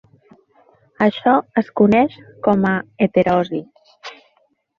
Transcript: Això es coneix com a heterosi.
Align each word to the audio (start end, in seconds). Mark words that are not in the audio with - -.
Això 1.05 1.33
es 1.63 1.69
coneix 1.81 2.15
com 2.49 2.65
a 2.71 2.73
heterosi. 3.09 3.63